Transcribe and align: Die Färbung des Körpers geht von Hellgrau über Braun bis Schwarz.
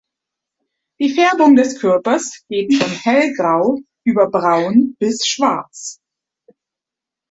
Die 0.99 1.09
Färbung 1.13 1.55
des 1.55 1.79
Körpers 1.79 2.43
geht 2.49 2.73
von 2.73 2.89
Hellgrau 2.89 3.77
über 4.03 4.31
Braun 4.31 4.95
bis 4.97 5.27
Schwarz. 5.27 6.01